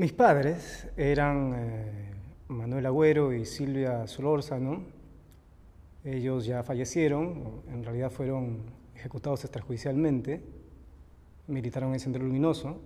[0.00, 2.14] Mis padres eran eh,
[2.48, 4.80] Manuel Agüero y Silvia Solórzano.
[6.02, 8.60] Ellos ya fallecieron, en realidad fueron
[8.96, 10.40] ejecutados extrajudicialmente,
[11.48, 12.80] militaron en Sendero Luminoso.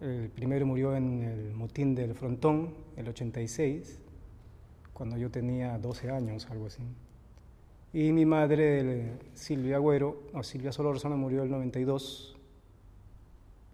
[0.00, 4.00] El primero murió en el motín del Frontón, el 86,
[4.94, 6.82] cuando yo tenía 12 años, algo así.
[7.92, 12.35] Y mi madre, Silvia Agüero, o Silvia Solórzano, murió el 92,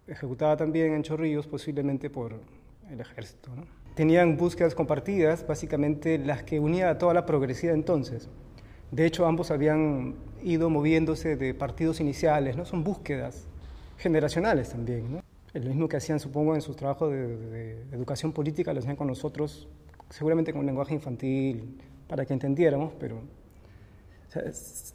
[0.07, 2.41] ejecutada también en Chorrillos, posiblemente por
[2.91, 3.51] el ejército.
[3.95, 8.29] Tenían búsquedas compartidas, básicamente las que unía a toda la progresía entonces.
[8.91, 12.65] De hecho, ambos habían ido moviéndose de partidos iniciales, ¿no?
[12.65, 13.47] Son búsquedas
[13.99, 15.23] generacionales también, ¿no?
[15.55, 19.69] El mismo que hacían, supongo, en sus trabajos de, educación política, lo hacían con nosotros,
[20.09, 21.79] seguramente con un lenguaje infantil,
[22.09, 23.21] para que entendiéramos, pero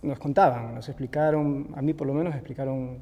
[0.02, 3.00] nos contaban, nos explicaron, a mí por lo menos explicaron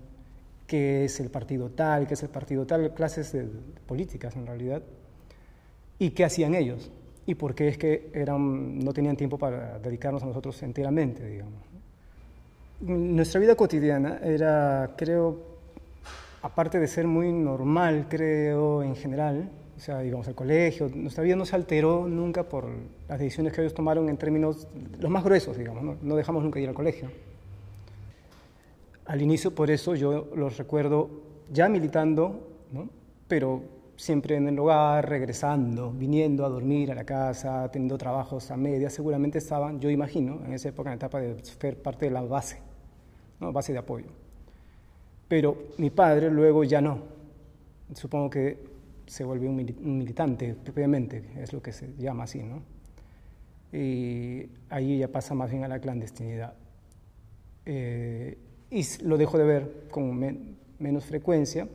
[0.76, 3.48] qué es el partido tal, qué es el partido tal, clases de,
[3.86, 4.84] políticas en realidad,
[6.00, 6.92] y qué hacían ellos,
[7.26, 11.62] y por qué es que eran, no tenían tiempo para dedicarnos a nosotros enteramente, digamos.
[12.82, 15.40] Nuestra vida cotidiana era, creo,
[16.42, 21.38] aparte de ser muy normal, creo, en general, o sea, íbamos al colegio, nuestra vida
[21.38, 22.68] no se alteró nunca por
[23.08, 24.68] las decisiones que ellos tomaron en términos
[25.00, 27.10] los más gruesos, digamos, no, no dejamos nunca ir al colegio.
[29.06, 31.10] Al inicio, por eso yo los recuerdo
[31.52, 32.90] ya militando, ¿no?
[33.28, 33.62] pero
[33.96, 38.90] siempre en el hogar, regresando, viniendo a dormir a la casa, teniendo trabajos a media,
[38.90, 42.22] seguramente estaban, yo imagino, en esa época en la etapa de ser parte de la
[42.22, 42.60] base,
[43.40, 43.54] ¿no?
[43.54, 44.08] base de apoyo.
[45.28, 47.00] Pero mi padre luego ya no.
[47.94, 48.58] Supongo que
[49.06, 52.62] se volvió un, militante propiamente, es lo que se llama así, ¿no?
[53.72, 56.54] Y ahí ya pasa más bien a la clandestinidad.
[57.66, 58.38] Eh,
[58.70, 60.20] y lo dejo de ver con
[60.80, 61.68] menos frecuencia,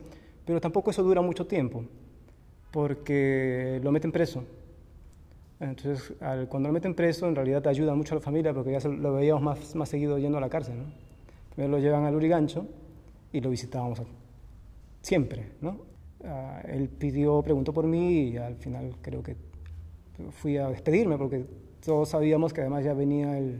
[0.45, 1.83] pero tampoco eso dura mucho tiempo,
[2.71, 4.43] porque lo meten preso.
[5.59, 6.13] Entonces,
[6.49, 9.13] cuando lo meten preso, en realidad te ayuda mucho a la familia, porque ya lo
[9.13, 10.77] veíamos más, más seguido yendo a la cárcel.
[10.79, 10.85] ¿no?
[11.53, 12.65] Primero lo llevan al Urigancho
[13.31, 14.01] y lo visitábamos
[15.01, 15.51] siempre.
[15.61, 15.77] ¿no?
[16.25, 19.35] Ah, él pidió, preguntó por mí y al final creo que
[20.31, 21.45] fui a despedirme, porque
[21.85, 23.59] todos sabíamos que además ya venía el,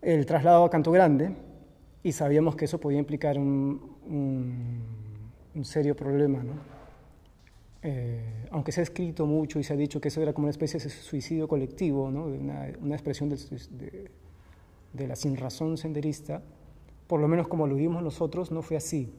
[0.00, 1.34] el traslado a Canto Grande
[2.02, 3.80] y sabíamos que eso podía implicar un,
[5.54, 6.42] un, serio problema.
[6.42, 6.54] ¿no?
[7.82, 10.50] Eh, aunque se ha escrito mucho y se ha dicho que eso era como una
[10.50, 12.24] especie de suicidio colectivo, ¿no?
[12.24, 14.10] una, expresión de,
[14.92, 16.42] de la sinrazón senderista,
[17.06, 19.12] por lo menos como lo vimos nosotros, no fue así.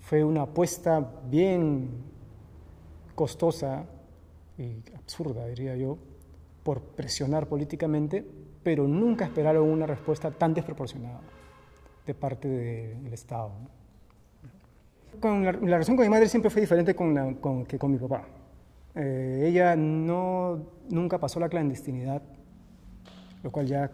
[0.00, 1.88] Fue una apuesta bien
[3.14, 3.86] costosa
[4.56, 5.98] y absurda, diría yo,
[6.62, 8.24] por presionar políticamente,
[8.62, 11.20] pero nunca esperaron una respuesta tan desproporcionada
[12.14, 13.52] parte del Estado.
[15.20, 18.26] Con la, relación con mi madre siempre fue diferente con que con mi papá.
[18.94, 22.20] Eh, ella no, nunca pasó la clandestinidad,
[23.42, 23.90] lo cual ya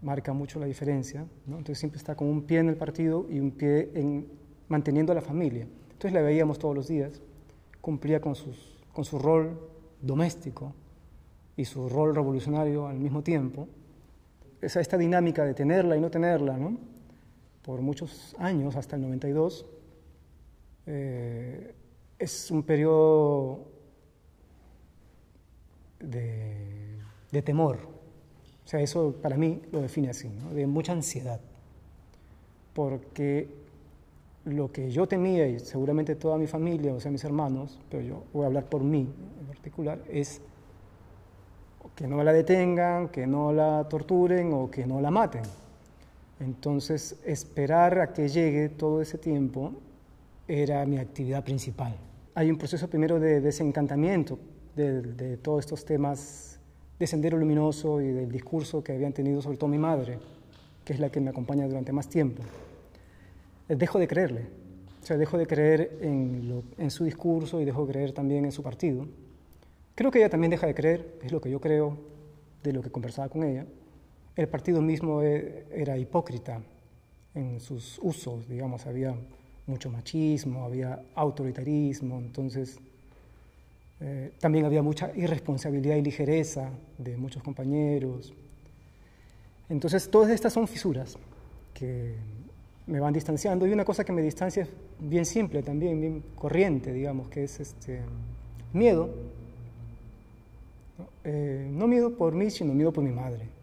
[0.00, 1.26] marca mucho la diferencia.
[1.46, 4.26] Entonces siempre está con un pie en el partido y un pie en
[4.68, 5.66] manteniendo a la familia.
[5.92, 7.20] Entonces la veíamos todos los días,
[7.80, 9.58] cumplía con, sus, con su rol
[10.00, 10.72] doméstico
[11.56, 13.68] y su rol revolucionario al mismo tiempo.
[14.60, 16.78] Esa, esta dinámica de tenerla y no tenerla, ¿no?
[17.66, 19.66] Por muchos años, hasta el 92,
[20.86, 21.74] eh,
[22.16, 23.66] es un periodo
[25.98, 27.76] de, temor.
[28.64, 31.40] O sea, eso para mí lo define así, de mucha ansiedad.
[32.72, 33.48] Porque
[34.44, 38.22] lo que yo temía, y seguramente toda mi familia, o sea, mis hermanos, pero yo
[38.32, 39.08] voy a hablar por mí
[39.40, 40.40] en particular, es
[41.96, 45.42] que no la detengan, que no la torturen o que no la maten.
[46.40, 49.72] Entonces, esperar a que llegue todo ese tiempo
[50.46, 51.96] era mi actividad principal.
[52.34, 54.38] Hay un proceso primero de desencantamiento
[54.74, 56.60] de, todos estos temas
[56.98, 60.18] de Sendero Luminoso y del discurso que habían tenido sobre todo mi madre,
[60.84, 62.42] que es la que me acompaña durante más tiempo.
[63.68, 64.42] Dejo de creerle,
[65.02, 68.52] o sea, dejo de creer en, en su discurso y dejo de creer también en
[68.52, 69.08] su partido.
[69.94, 71.96] Creo que ella también deja de creer, es lo que yo creo
[72.62, 73.64] de lo que conversaba con ella
[74.36, 76.60] el partido mismo e, era hipócrita
[77.34, 79.14] en sus usos, digamos, había
[79.66, 82.78] mucho machismo, había autoritarismo, entonces
[84.00, 88.32] eh, también había mucha irresponsabilidad y ligereza de muchos compañeros.
[89.68, 91.18] Entonces, todas estas son fisuras
[91.74, 92.14] que
[92.86, 94.68] me van distanciando y una cosa que me distancia es
[95.00, 98.00] bien simple también, bien corriente, digamos, que es este
[98.72, 99.10] miedo.
[100.98, 101.08] ¿no?
[101.24, 103.55] Eh, no miedo por mí, sino miedo por mi madre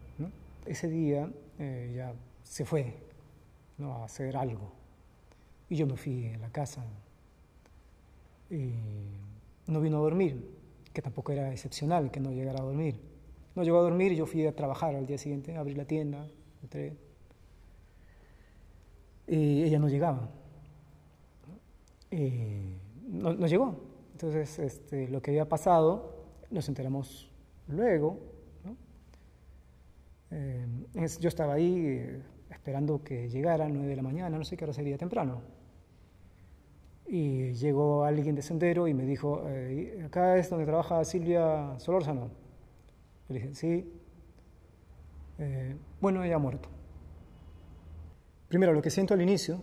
[0.66, 2.94] ese día eh, ya se fue
[3.78, 3.92] ¿no?
[3.94, 4.72] a hacer algo.
[5.68, 6.84] Y yo me fui a la casa
[8.50, 8.72] y
[9.66, 10.50] no vino a dormir,
[10.92, 13.00] que tampoco era excepcional que no llegara a dormir.
[13.54, 16.26] No llegó a dormir y yo fui a trabajar al día siguiente, abrí la tienda,
[16.62, 16.96] entré.
[19.26, 20.28] Y ella no llegaba.
[23.08, 23.76] No, no llegó.
[24.12, 26.14] Entonces, este, lo que había pasado,
[26.50, 27.30] nos enteramos
[27.68, 28.18] luego.
[30.36, 30.66] Eh,
[31.20, 34.72] yo estaba ahí eh, esperando que llegara, 9 de la mañana, no sé qué hora
[34.72, 35.42] sería, temprano.
[37.06, 42.30] Y llegó alguien de Sendero y me dijo, eh, acá es donde trabaja Silvia Solórzano.
[43.28, 43.92] Le dije, sí.
[46.00, 46.68] bueno, ella ha muerto.
[48.48, 49.62] Primero, lo que siento al inicio,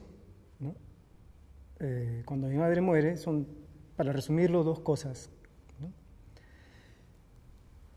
[2.25, 3.47] cuando mi madre muere, son
[3.97, 5.29] para resumirlo, dos cosas.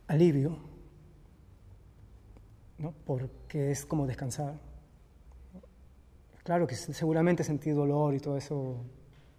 [0.06, 0.73] Alivio.
[3.04, 4.58] Porque es como descansar.
[6.42, 8.76] Claro que seguramente sentí dolor y todo eso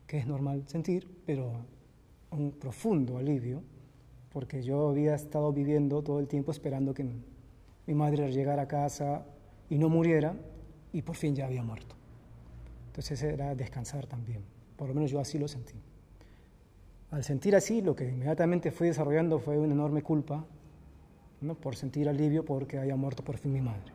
[0.08, 1.54] que es normal sentir, pero
[2.32, 3.62] un profundo alivio,
[4.32, 7.04] porque yo había estado viviendo todo el tiempo esperando que
[7.86, 9.26] mi madre llegara a casa
[9.70, 10.36] y no muriera,
[10.94, 11.96] y por fin ya había muerto.
[12.88, 14.44] Entonces era descansar también,
[14.78, 15.76] por lo menos yo así lo sentí.
[17.12, 20.46] Al sentir así, lo que inmediatamente fui desarrollando fue una enorme culpa
[21.46, 21.56] ¿no?
[21.56, 23.94] por sentir alivio porque haya muerto por fin mi madre.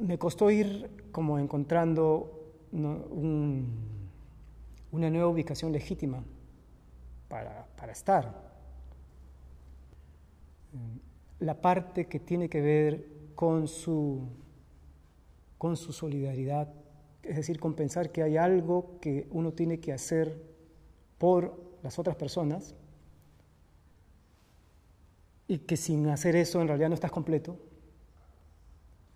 [0.00, 2.40] Me costó ir como encontrando
[2.72, 2.96] una
[5.10, 6.22] nueva ubicación legítima
[7.28, 8.50] para, para estar.
[11.40, 14.20] La parte que tiene que ver con su,
[15.58, 16.72] con su solidaridad,
[17.22, 20.40] es decir, con pensar que hay algo que uno tiene que hacer
[21.18, 22.74] por las otras personas
[25.50, 27.58] y que sin hacer eso en realidad no estás completo,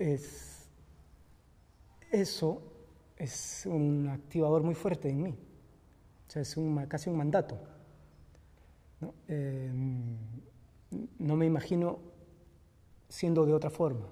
[0.00, 0.66] es,
[2.10, 2.60] eso
[3.16, 5.30] es un activador muy fuerte en mí.
[5.30, 7.56] O sea, es un, casi un mandato.
[9.00, 9.14] ¿no?
[9.28, 10.16] Em,
[11.20, 12.00] no me imagino
[13.08, 14.08] siendo de otra forma.